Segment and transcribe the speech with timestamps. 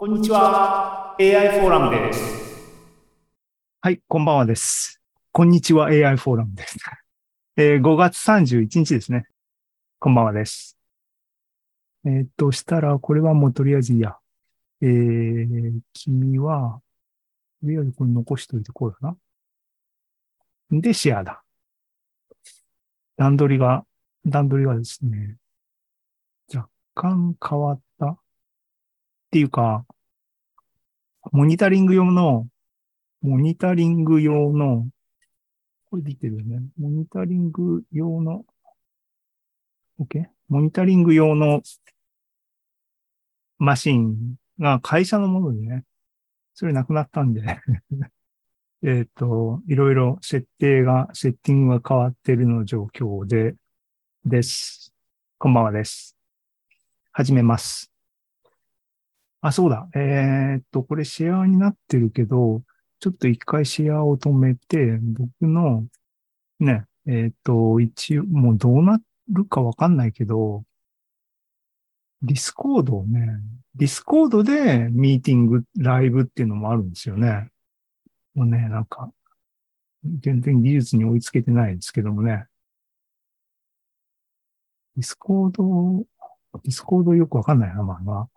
[0.00, 1.16] こんにちは。
[1.18, 2.22] AI フォーラムです。
[3.80, 5.02] はい、こんばんはです。
[5.32, 6.76] こんにちは AI フォーラムです。
[7.58, 9.26] えー5月31日ですね。
[9.98, 10.78] こんばんはです。
[12.04, 14.16] えーっと、したら、これはもうとりあえずいいや。
[14.82, 16.80] えー、君は、
[17.60, 19.16] とりあえずこれ残しといてこうだ
[20.70, 20.80] な。
[20.80, 21.42] で、シェアだ。
[23.16, 23.84] 段取りが、
[24.24, 25.38] 段取りがですね、
[26.54, 27.80] 若干変わっ。
[29.28, 29.84] っていうか、
[31.32, 32.46] モニタリング用の、
[33.20, 34.88] モニタリング用の、
[35.90, 36.62] これできてるよね。
[36.78, 38.46] モニタリング用の、
[40.00, 40.28] OK?
[40.48, 41.60] モニタリング用の
[43.58, 45.84] マシンが会社のものでね、
[46.54, 47.42] それなくなったんで、
[48.82, 53.56] えっと、いろいろ設定が、セッティングが変わっているの状況で、
[54.24, 54.94] です。
[55.36, 56.16] こんばんはです。
[57.12, 57.97] 始めます。
[59.40, 59.88] あ、そうだ。
[59.94, 62.62] えーっと、これシェアになってるけど、
[63.00, 65.86] ちょっと一回シェアを止めて、僕の、
[66.60, 70.64] ね、えーっと、一応、もうどうなるかわかんないけど、
[72.22, 73.40] ディスコードをね、
[73.76, 77.48] ディスコードでミーティング、ライブっていうのもあるんですよね。
[78.34, 79.12] もうね、なんか、
[80.04, 82.46] 全然技術に追いつけてないですけどもね。
[84.96, 86.04] ディスコード、
[86.64, 88.28] ディスコードよくわかんないな、まあな。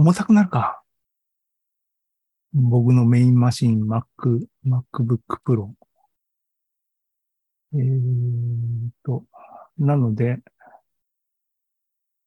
[0.00, 0.82] 重たくなるか。
[2.54, 4.06] 僕のメインマシン、Mac、
[4.64, 5.74] MacBook Pro。
[7.74, 9.26] えーと、
[9.76, 10.38] なので、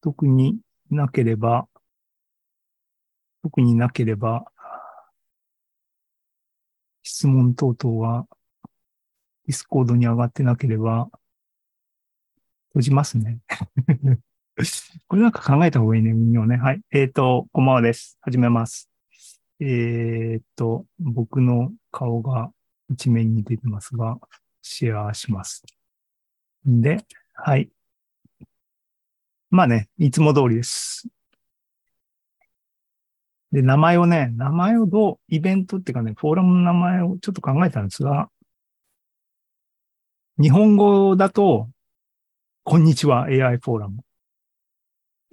[0.01, 0.59] 特に
[0.91, 1.67] なければ、
[3.41, 4.45] 特になければ、
[7.01, 8.27] 質問等々は、
[9.47, 11.09] ディスコードに上がってなければ、
[12.67, 13.39] 閉じますね。
[15.07, 16.57] これなんか考えた方がいいね、運用ね。
[16.57, 16.81] はい。
[16.91, 18.17] えっ、と、こんばんはです。
[18.21, 18.89] 始めます。
[19.59, 22.51] えっ、と、僕の顔が
[22.89, 24.19] 一面に出てますが、
[24.61, 25.63] シェアします。
[26.69, 27.03] んで、
[27.33, 27.71] はい。
[29.49, 31.07] まあね、いつも通りです。
[33.51, 38.29] で、名前をね、名前をどう、イベントっていうかね、フォーラムの名前をちょっと考えたんですが、
[40.39, 41.69] 日本語だと、
[42.63, 44.03] こんにちは AI フォーラム。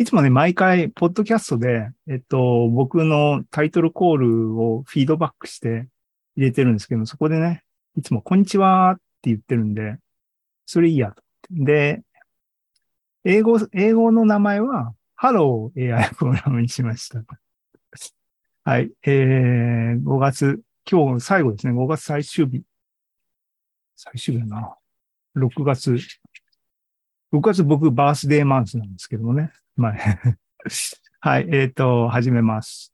[0.01, 5.89] いつもね、毎回、ポッドキャストで、えっと、僕のタイトルコールをフィードバックして
[6.37, 7.65] 入れてるんですけど、そこでね、
[7.99, 9.99] いつも、こんにちはって言ってるんで、
[10.65, 11.23] それいいやと。
[11.51, 12.01] で、
[13.25, 17.23] 英語、英語の名前は、Hello AI フォーラムにしました。
[18.65, 18.91] はい。
[19.05, 21.75] えー、5月、今日最後ですね。
[21.75, 22.63] 5月最終日。
[23.97, 24.75] 最終日だな。
[25.37, 25.99] 6月。
[27.35, 29.53] 6月僕バースデーマンスなんですけどもね。
[29.81, 29.95] まあ、
[31.21, 31.49] はい。
[31.51, 32.93] えっ、と、始めます。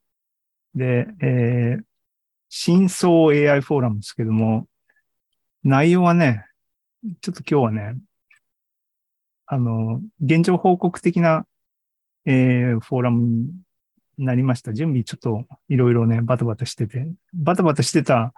[0.73, 1.85] で、えー、
[2.49, 4.69] 真相 AI フォーラムですけども、
[5.65, 6.45] 内容はね、
[7.23, 7.99] ちょっと今日はね、
[9.47, 11.45] あの、現状報告的な、
[12.25, 13.27] えー、フォーラム
[14.17, 14.73] になりました。
[14.73, 18.33] 準備ちょっといろいろね、バタバタしてて、バタバタしてた、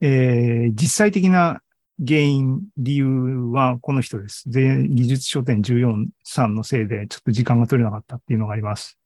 [0.00, 1.60] えー、実際的な
[2.02, 4.50] 原因、理由はこの人です。
[4.50, 8.98] で、技術書店14さんのせいでちょっと時間が取れなかったっていうのがあります。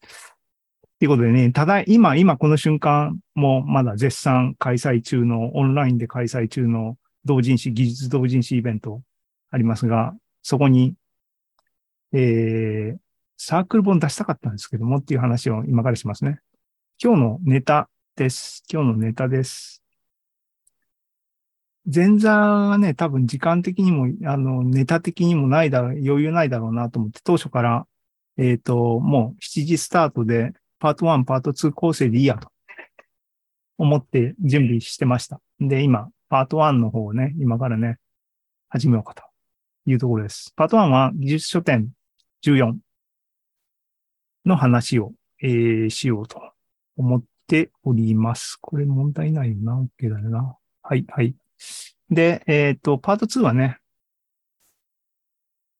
[1.00, 9.02] ということでね、ただ今、今この瞬間もまだ絶賛開催中の、オンラインで開催中の同人誌、技術同人誌イベント
[9.50, 10.94] ありますが、そこに、
[12.12, 12.98] えー、
[13.36, 16.38] サークル本出したかったんですけどもっていう話を今からしますね。
[17.02, 18.62] 今日のネタです。
[18.72, 19.83] 今日のネタです。
[21.86, 27.86] 前座がね、多分時間的にも、あの、ネタ的にもないだろう、余裕ないだろうなと思って、当初から、
[28.38, 32.50] えっ、と、もう7時スタートで、パート1、パート2構成でいいやと
[33.78, 35.40] 思って準備してました。
[35.60, 37.98] で、今、パート1の方をね、今からね、
[38.68, 39.22] 始めようかと
[39.86, 40.52] いうところです。
[40.56, 41.90] パート1は技術書店
[42.44, 42.76] 14
[44.46, 45.12] の話を、
[45.42, 46.40] えーしようと
[46.96, 48.56] 思っております。
[48.60, 49.74] これ問題ないよな。
[50.00, 50.56] OK だよな。
[50.82, 51.34] はい、はい。
[52.10, 53.78] で、えっ、と、パート2はね、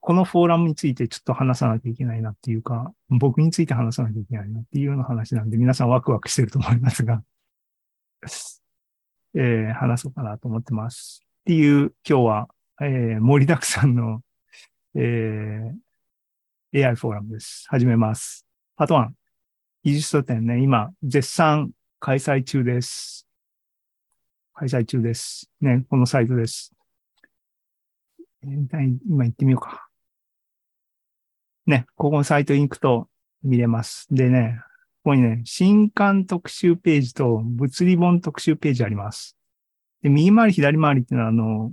[0.01, 7.23] このフォーラムについてちょっと話さなきゃいけないなっていうか、僕について話さなきゃいけないなっていうような話なんで、皆さんワクワクしてると思いますが、
[9.35, 11.23] えー話そうかなと思ってます。
[11.25, 12.49] っていう、今日は、
[12.83, 14.23] えー盛りだくさんの、
[14.95, 17.65] えー AI フォーラムです。
[17.69, 18.47] 始めます。
[18.77, 19.09] パート1。
[19.85, 23.27] 技術書店ね、今、絶賛開催中です。
[24.55, 25.51] 開催中です。
[25.61, 26.73] ね、このサイトです。
[28.43, 29.89] 今行ってみようか。
[31.67, 33.09] ね、ここのサイトに行くと
[33.43, 34.07] 見れます。
[34.11, 34.61] でね、
[35.03, 39.37] ここにね、新刊特集ページと物理本特集ページあります。
[40.03, 41.73] で、右回り、左回りっていうのは、あの、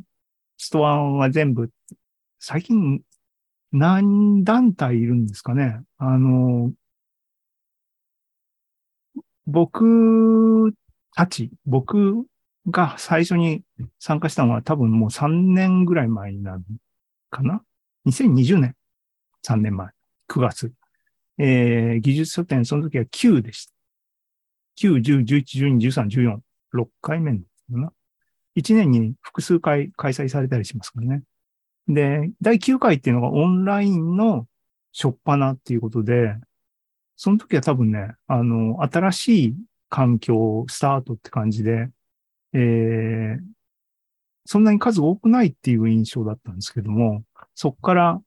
[0.57, 1.69] ストアは全部、
[2.39, 3.01] 最近、
[3.72, 5.81] 何団体いるんですかね。
[5.98, 6.72] あの、
[9.45, 10.74] 僕
[11.13, 12.25] たち、僕
[12.68, 13.63] が最初に
[14.00, 16.63] 参加したのは多分もう3年ぐらい前になる
[17.30, 17.63] かな
[18.08, 18.75] ?2020 年。
[19.46, 19.90] 3年前。
[20.30, 20.74] 9月。
[21.38, 23.74] えー、技術書店、その時は9でした。
[24.80, 26.40] 9、10、11、12、13、14。
[26.74, 27.92] 6回目ですな
[28.56, 31.24] ？1年に複数回開催されたりしますからね。
[31.88, 34.48] で、第9回っていうのがオンラインの
[34.94, 36.36] 初っ端っていうことで、
[37.16, 39.56] その時は多分ね、あの、新しい
[39.90, 41.90] 環境、スタートって感じで、
[42.53, 43.42] えー、
[44.45, 47.24] そんなに数多くないっていう印象だったんですけども、
[47.56, 48.21] そこから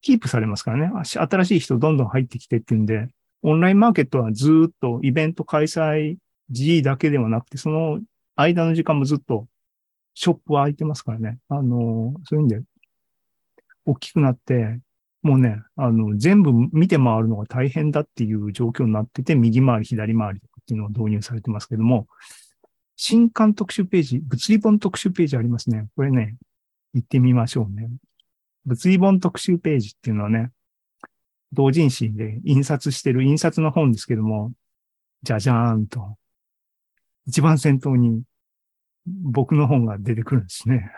[0.00, 3.08] キープされますからね、新しい人どんどん入ってきてっていうんで、
[3.42, 6.16] オンラインマーケットはずっとイベント開催
[6.50, 8.00] 時だけではなくて、その
[8.36, 9.46] 間の時間もずっと
[10.14, 11.38] ショップは開いてますからね。
[11.48, 12.60] あの、そういうんで、
[13.84, 14.80] 大きくなって、
[15.22, 22.06] もうね、あの、全部見て回るのが大変だっていう状況になってて、右回り、左回りとかっていうのを導入されてますけども、
[23.00, 25.86] 新刊特集ページ、物理本特集ページありますね。
[25.94, 26.36] これね、
[26.94, 27.88] 行ってみましょうね。
[28.66, 30.50] 物理本特集ページっていうのはね、
[31.52, 34.52] 同人誌で印刷してる印刷の本ですけども、
[35.22, 36.18] じゃじゃーんと、
[37.28, 38.24] 一番先頭に
[39.06, 40.90] 僕の本が出てくるんですね。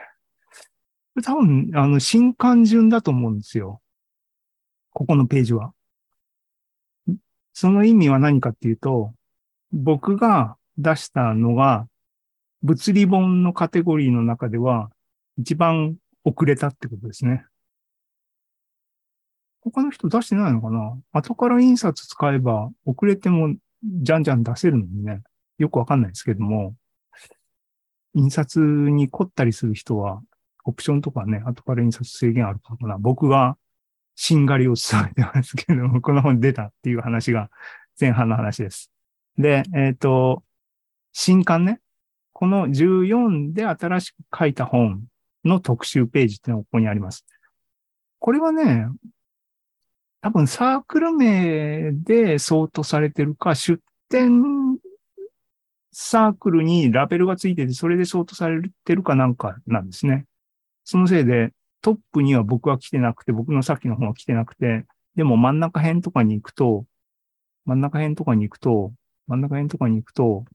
[1.23, 3.83] 多分、あの、新刊順だと思うんですよ。
[4.95, 5.75] ここのページは。
[7.53, 9.13] その意味は何かっていうと、
[9.71, 11.87] 僕が出したのが、
[12.63, 14.91] 物理本のカテゴリーの中では、
[15.39, 17.45] 一番遅れたってことですね。
[19.63, 20.99] 他の人出してないのかな？
[21.13, 25.23] 後から印刷使えば、遅れてもじゃんじゃん出せるのにね。
[25.59, 26.75] よくわかんないですけども、
[28.15, 30.23] 印刷に凝ったりする人は、
[30.65, 32.97] オプションとかね、後から印刷制限あるかな。
[32.99, 33.57] 僕が
[34.15, 37.51] しんがりを伝えてますけども、この本出たっていう話が
[37.99, 38.91] 前半の話です。
[39.39, 40.43] で、えっ、と、
[41.13, 41.81] 新刊ね。
[42.41, 45.03] この14で新しく書いた本
[45.45, 47.27] の特集ページっていうのがここにあります。
[48.19, 48.87] これはね、
[50.23, 53.79] 多分サークル名で相当されてるか、出
[54.09, 54.79] 展
[55.93, 60.25] サークルにラベルがついてて、それで相当されてるかなんかなんですね。
[60.85, 61.53] そのせいで、
[61.83, 66.87] トップには僕は来てなくて、僕のさっきの本は来てなくて、でも真ん中辺とかに行くと、
[67.67, 68.95] 真ん中辺とかに行くと、
[69.27, 70.47] 真ん中辺とかに行くと、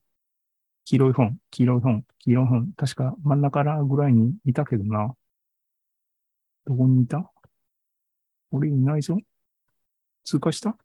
[0.85, 5.13] 黄色い本、黄色い本、黄色い本、確か真ん中らぐらいにいたけどな。
[6.65, 7.29] どこにいた？
[8.51, 9.17] 俺いないぞ。
[10.23, 10.77] 通過した？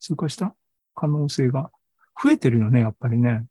[0.00, 0.54] 通過した？
[0.94, 1.70] 可能性が。
[2.22, 3.44] 増えてるよね、やっぱりね。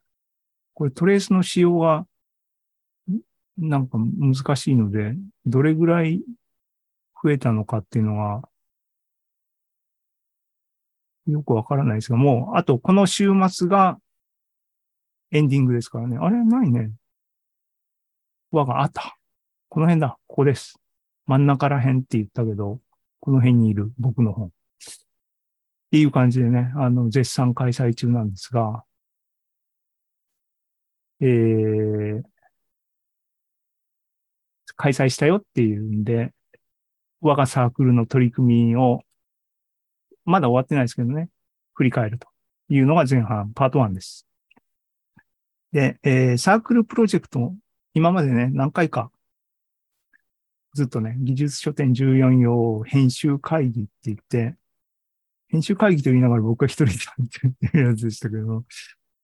[0.74, 2.08] これトレースの仕様が、
[3.58, 6.24] なんか難しいので、どれぐらい
[7.22, 8.48] 増えたのかっていうのは、
[11.28, 14.00] よくわからないですが、もう、あと、この週末が
[15.34, 16.18] エンディングですからね。
[16.20, 16.92] あれないね。
[18.52, 19.18] 輪があった。
[19.68, 20.20] この辺だ。
[20.28, 20.80] ここです。
[21.26, 22.80] 真ん中ら辺って言ったけど、
[23.20, 24.48] この辺にいる僕の本。
[24.48, 24.52] っ
[25.92, 28.84] ていう感じでね、あの、絶賛開催中なんですが、
[31.20, 32.24] えー、
[34.76, 36.32] 開催したよっていうんで、
[37.22, 39.02] 我がサークルの取り組みを、
[40.26, 41.30] まだ終わってないですけどね、
[41.74, 42.28] 振り返ると
[42.70, 44.28] いうのが前半、パート1です。
[45.74, 47.54] で、えー、サークルプロジェクト、
[47.96, 49.12] 今までね、何回か、
[50.76, 54.56] ずっとね、技術書店14用編集会議って言って、
[55.48, 58.64] 編集会議と言いながら僕は一人でやってるやつでしたけど、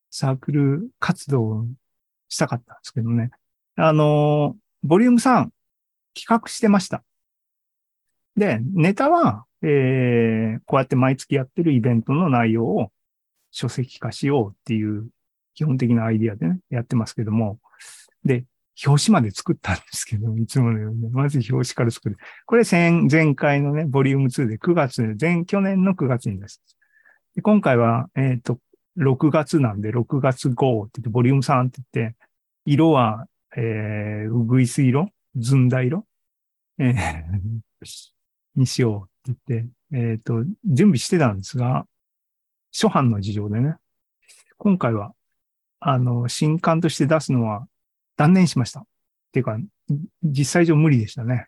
[0.09, 1.65] サークル活動を
[2.29, 3.29] したかったんですけどね。
[3.75, 5.49] あの、ボリューム3
[6.15, 7.03] 企画してました。
[8.35, 12.91] で、ネタは、えー、こうやって毎月やってるイベントの内容を
[13.51, 15.09] 書籍化しようっていう
[15.59, 17.59] 基本的なアイディアでね、やってますけども。
[18.23, 18.45] で、
[18.87, 22.17] 表紙まで作ったんですけど、 いつものように、まず表紙から作る。
[22.45, 26.63] これ前前回のね、ボリューム2で9月、前、去年の9月にです。
[27.35, 28.61] で今回は、えっ、と、
[28.97, 32.15] 6月なんで、6月号って言って、ボリューム3って言って、
[32.63, 36.07] 色は、えー、うぐいす色ずんだ色
[36.77, 37.59] えー、
[38.55, 41.85] にしようって言って、えっ、と、準備してたんですが、
[42.71, 43.75] 初版の事情でね、
[44.57, 45.13] 今回は、
[45.79, 47.67] あの、新刊として出すのは
[48.17, 48.81] 断念しました。
[48.81, 48.83] っ
[49.31, 49.57] ていうか、
[50.23, 51.47] 実際上無理でしたね。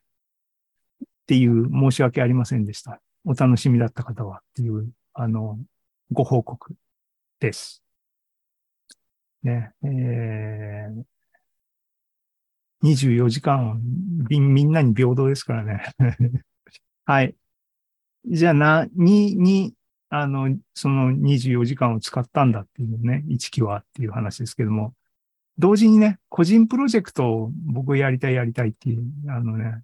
[1.03, 3.01] っていう申し訳ありませんでした。
[3.25, 5.59] お楽しみだった方はっていう、あの、
[6.11, 6.73] ご報告
[7.39, 7.83] です。
[9.43, 11.03] ね、えー、
[12.83, 13.81] 24時間
[14.29, 15.83] みみんなに平等ですからね。
[17.05, 17.35] はい。
[18.25, 19.73] じゃあな、に、に、
[20.13, 24.93] あの、その24時間を使ったんだっていうね、一期はっていう話ですけども、
[25.57, 29.83] 同時にね、個人プロジェクトを僕やりたいやりたいっていう、あのね、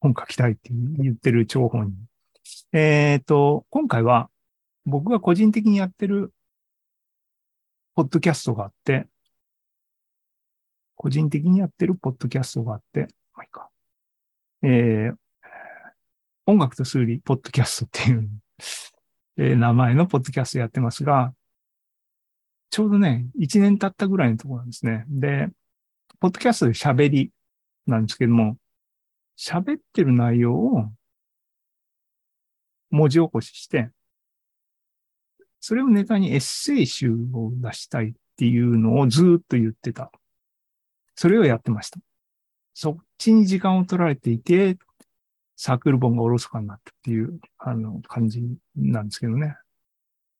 [0.00, 1.96] 本書きたいって言ってる張本人。
[2.72, 4.30] えっ、と、今回は
[4.86, 6.32] 僕が個人的にやってる
[7.94, 9.06] ポッドキャストがあって、
[10.96, 13.00] 個人的にやってるポッドキャストがあって、
[13.34, 13.68] まあいいか。
[14.62, 15.14] えー、
[16.46, 18.30] 音楽と数理ポッドキャストっていう、
[19.38, 21.34] えー名前のポッドキャストやってますが、
[22.70, 25.04] ちょうどね、1年経ったぐらいのところなんですね。
[25.08, 25.48] で、
[26.20, 27.32] ポッドキャストで喋り
[27.86, 28.56] なんですけども、
[29.36, 30.90] 喋ってる内容を
[32.90, 33.90] 文字起こしして、
[35.60, 40.10] それをネタにエッセイ集を出したいっていうのをずっと言ってた。
[41.14, 42.00] それをやってました。
[42.74, 44.76] そっちに時間を取られていて、
[45.62, 48.42] サークル本がおろそかになったっていう、あの、感じ
[48.74, 49.56] なんですけどね。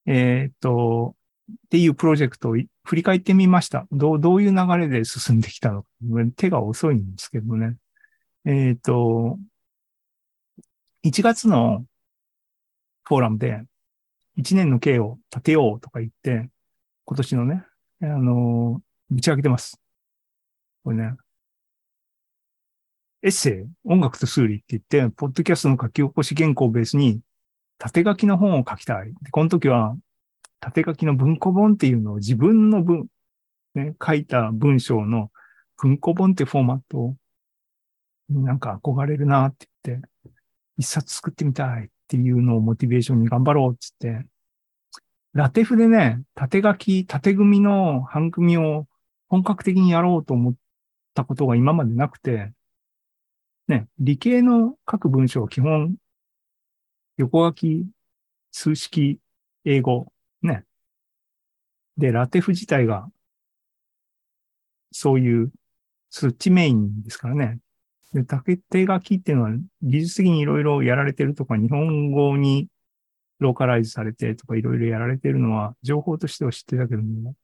[0.04, 1.14] えーっと、
[1.48, 3.86] っていうプロジェクトを振り返ってみました。
[3.92, 5.88] どう、どういう流れで進んできたのか。
[6.34, 7.76] 手が遅いんですけどね。
[8.46, 9.38] えーっと、
[11.04, 11.84] 1月の
[13.04, 13.62] フォーラムで、
[14.38, 16.50] 1年の計を立てようとか言って、
[17.04, 17.64] 今年のね、
[18.02, 19.80] あの、打ち上げてます。
[20.82, 21.14] これね、
[23.24, 27.20] エッセイ、音楽と数理って言って、ポッドキャストの書き起こし原稿をベースに、
[27.78, 29.12] 縦書きの本を書きたい。
[29.22, 29.96] でこの時は、
[30.58, 33.06] 縦書きの文庫本っていうのを自分の文、
[33.76, 35.30] ね、書いた文章の
[35.76, 37.14] 文庫本ってフォーマット
[38.28, 40.08] になんか憧れるなって言って、
[40.78, 44.28] 一冊作ってみたいっていうのをモチベーションに頑張ろうって言って、
[45.32, 48.88] ラテフでね、縦書き、縦組の半組を
[49.28, 50.54] 本格的にやろうと思っ
[51.14, 52.52] たことが今までなくて、
[53.72, 55.96] ね、理系の書く文章は基本、
[57.16, 57.86] 横書き、
[58.50, 59.18] 数式、
[59.64, 60.12] 英語、
[60.42, 60.64] ね。
[61.96, 63.08] で、ラテフ自体が、
[64.90, 65.50] そういう、
[66.10, 67.60] そっちメインですからね。
[68.12, 69.50] で、縦手書きっていうのは
[69.80, 72.68] 技術的にいろいろやられてるとか、日本語に
[73.38, 77.34] ローカライズされてとかいろいろやられてるのは情報としては知ってたけども、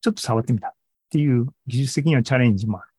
[0.00, 0.72] ちょっと触ってみたっ
[1.10, 2.90] ていう技術的にはチャレンジもある。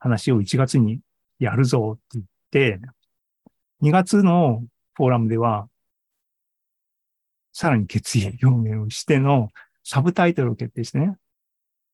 [0.00, 1.00] 話を1月に
[1.40, 2.80] やるぞって言って、
[3.82, 4.62] 2月の
[4.94, 5.68] フォーラムでは、
[7.52, 9.48] さらに決意表明をしての
[9.82, 11.16] サブタイトルを決定してね、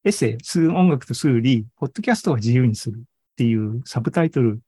[0.05, 3.03] エッセイ、数音楽と数理、ポッドキャストは自由にするっ
[3.37, 4.61] ていうサブタイトル、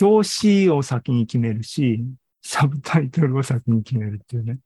[0.00, 2.04] 表紙を先に決めるし、
[2.42, 4.58] サブタイトルを先に決めるっていうね、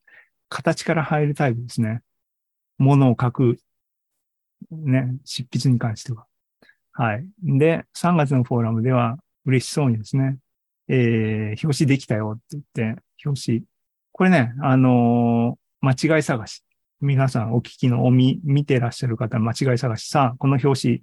[0.48, 2.02] 形から入るタイプですね。
[2.78, 3.58] ものを書く、
[4.70, 6.26] ね、執筆に関しては。
[7.00, 7.26] はい。
[7.42, 9.16] で、3月のフォーラムでは
[9.46, 10.36] 嬉しそうにですね、
[10.86, 12.60] えー、表紙できたよって言
[12.92, 13.62] って、表紙。
[14.12, 16.62] これね、あのー間違い探し。
[17.00, 20.08] 皆さんお聞きのおみ、見てらっしゃる方、間違い探し。
[20.08, 21.02] さあ、この表紙、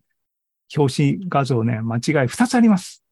[0.77, 3.04] 表紙画像ね、間違い2つあります。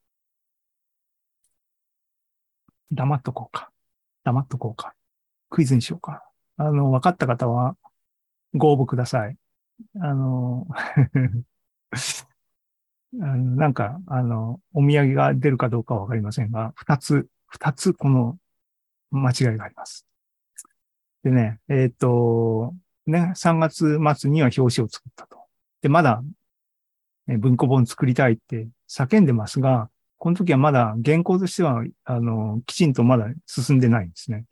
[2.92, 3.72] 黙っとこうか。
[4.26, 4.94] 黙っとこうか。
[5.50, 6.24] クイズにしようか。
[6.58, 7.76] あの、分かった方は
[8.54, 9.36] ご応募ください。
[10.00, 10.68] あの、
[13.22, 18.38] あのなんか、あの、お土産が出るかどうかはわかりませんが、二つ、二つこの
[19.12, 20.06] 間違いがあります。
[21.24, 22.74] でね、えっ、と、
[23.08, 25.38] ね、3月末には表紙を作ったと。
[25.82, 26.22] で、まだ、
[27.28, 34.46] ね文庫本作りたいって叫んでますが、この時はまだ原稿としては、あの、きちんとまだ進んでないんですね。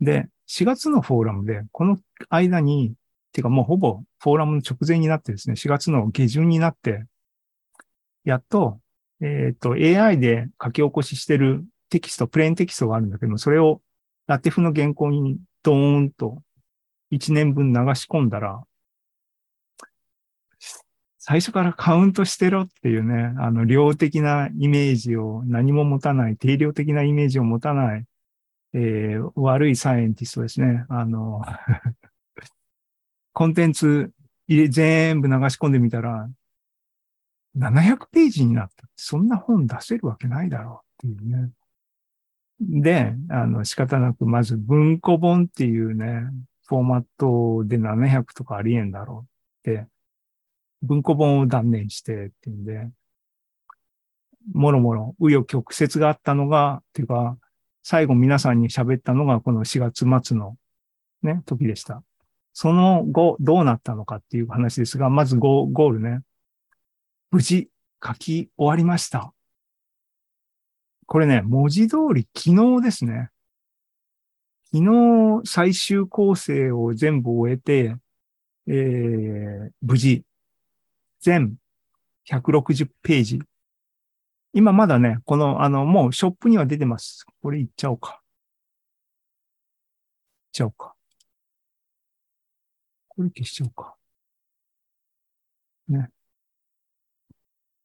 [0.00, 2.94] で、4月のフォーラムで、この間に、
[3.32, 7.04] てかもうほぼフォーラムの直前になってですね、4月の下旬になって、
[8.24, 8.80] やっと、
[9.20, 13.80] えっ、と、AI で書き起こししてるテキスト、プレーンテキストがあるんだけども、それを
[14.26, 16.42] ラテフの原稿にドーンと
[17.12, 18.62] 1年分流し込んだら、
[21.18, 28.04] 最初からカウントしてろっていうね、あの、量的なイメージを何も持たない、定量的なイメージを持たない、
[28.72, 30.86] えー悪いサイエンティストですね。
[30.88, 31.42] あの、
[33.34, 34.12] コンテンツ
[34.48, 36.28] 入れ、全部流し込んでみたら、
[37.56, 38.88] 700ページになった。
[38.96, 41.50] そんな本出せるわけないだろうっていうね。
[42.60, 46.22] で、あの、仕方なく、まず文庫本っていうね、
[46.66, 49.26] フォーマットで700とかありえんだろ
[49.64, 49.86] うって、
[50.82, 52.90] 文庫本を断念してっていうんで、
[54.52, 57.36] もろもろ、紆余曲折があったのが、っていうか、
[57.82, 60.56] 最後皆さんに喋ったのがこの4月末の
[61.22, 62.02] ね、時でした。
[62.52, 66.20] その後、どうなったのかっていう話ですが、まずゴゴールね。
[67.30, 67.68] 無事
[68.04, 69.32] 書き終わりました。
[71.06, 73.30] これね、文字通り昨日ですね。
[74.72, 77.96] 昨日最終構成を全部終えて、
[78.66, 80.24] えー、無事、
[81.20, 81.56] 全
[82.28, 83.40] 160ページ。
[84.52, 87.26] 今まだね、この、あの、もうショップには出てます。
[87.42, 88.20] これいっちゃおうか。
[90.46, 90.94] いっちゃおうか。
[93.08, 93.96] これ消しちゃおうか。
[95.88, 96.10] ね。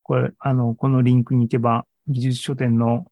[0.05, 3.07] これ、あの、このリンクに行けば、技術書店の、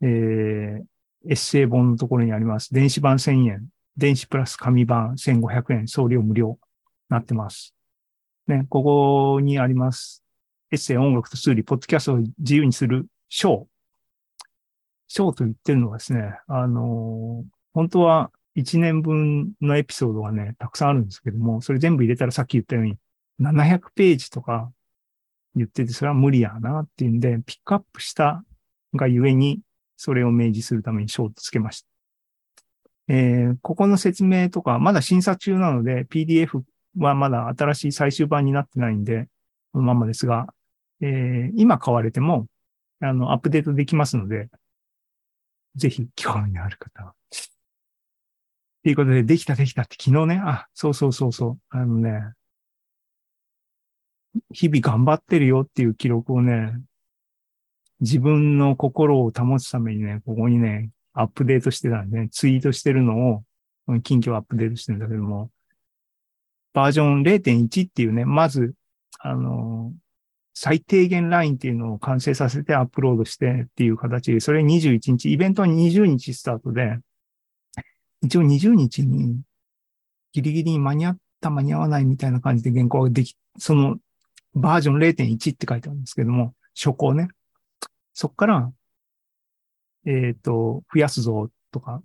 [0.00, 2.72] えー、エッセイ本のところにあります。
[2.72, 3.66] 電子版1000円。
[3.94, 5.86] 電子プラス紙版1500円。
[5.86, 6.58] 送料無料。
[7.10, 7.74] なってます。
[8.46, 10.24] ね、ここにあります。
[10.70, 13.68] エッセイ、音楽と数理、ポッドキャストを自由にする章。
[15.08, 22.96] 章と言ってるのはですね、あのー本当は1年分のエピソードがね、たくさんあるんですけども、それ全部入れたらさっき言ったように、
[23.40, 24.72] 700ページとか
[25.56, 28.44] 言ってて、それは無理やなっていうんで、ピックアップした
[28.94, 29.60] がゆえに、
[29.96, 31.88] それを明示するために章とつけました。
[33.08, 36.62] えーここの説明とか、まだ審査中なので、PDF
[36.96, 39.28] はまだ新しい最終版になってないんで、
[39.72, 40.46] このままですが、
[41.00, 42.46] えー今買われても、
[43.00, 44.48] あの、アップデートできますので、
[45.76, 47.14] ぜひ興味のある方は。
[48.82, 52.32] ということで、できたできたって昨日ね、あ、そうそうそうそう、あのね、
[54.52, 56.72] 日々頑張ってるよっていう記録をね、
[58.00, 63.44] 自分の心を保つためにね、ここにね、アップデートしてたんで、ね、ツイートしてるのを、
[64.02, 65.50] 近況アップデートしてるんだけども、
[66.72, 68.74] バージョン0.1っていうね、まず、
[69.18, 69.92] あの、
[70.54, 76.98] 最低限ラインっていうのを完成させてアップロードしてっていう形で、それ21日、イベントは20日スタートで、
[78.22, 79.40] 一応20日に
[80.32, 83.98] ギリギリに間に合った間に合わないみたいな感じで原稿ができ、その
[84.54, 87.28] バージョン0.1って書いてあるんですけども、初稿ね。
[88.12, 88.72] そっから、
[90.06, 92.02] えっ、と、増やすぞとか、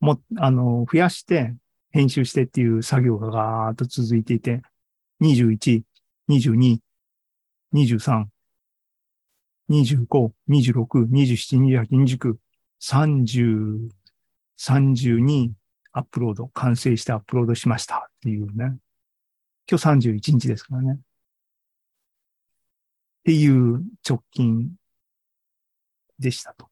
[0.00, 1.54] も、あの、増やして、
[1.90, 4.62] 編集してっていう作業がガーッと続いていて、
[5.20, 5.82] 21、
[6.28, 6.78] 22、
[7.74, 8.26] 23、
[9.70, 12.36] 25、26、27、28、29、
[12.80, 13.88] 30、
[14.58, 15.50] 32
[15.92, 18.76] アップロード、完成してアップロードしましたっていうね。
[19.68, 20.98] 今日31日ですからね。
[23.20, 24.70] っていう直近
[26.18, 26.69] でしたと。